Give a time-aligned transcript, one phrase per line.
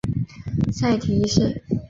[0.71, 1.61] 塞提一世。